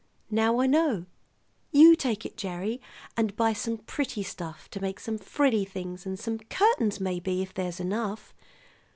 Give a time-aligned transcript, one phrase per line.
[0.31, 1.05] Now I know.
[1.71, 2.81] You take it, Gerry,
[3.15, 7.53] and buy some pretty stuff to make some frilly things, and some curtains, maybe if
[7.53, 8.33] there's enough.